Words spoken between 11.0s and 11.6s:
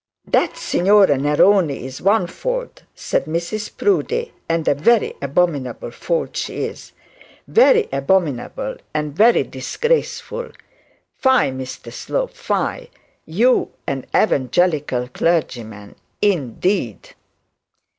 Fie,